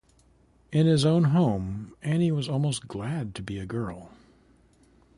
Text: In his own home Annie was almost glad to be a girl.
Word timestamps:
In 0.71 0.87
his 0.87 1.05
own 1.05 1.25
home 1.25 1.95
Annie 2.01 2.31
was 2.31 2.49
almost 2.49 2.87
glad 2.87 3.35
to 3.35 3.43
be 3.43 3.59
a 3.59 3.67
girl. 3.67 4.09